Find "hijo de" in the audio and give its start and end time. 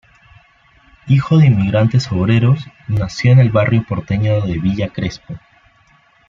1.05-1.45